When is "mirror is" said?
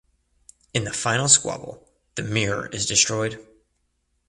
2.23-2.87